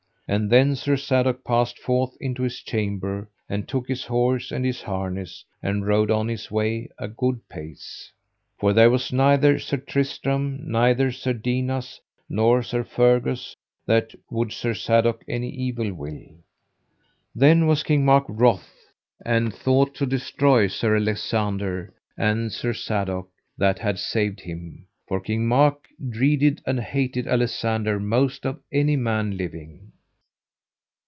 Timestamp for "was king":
17.67-18.05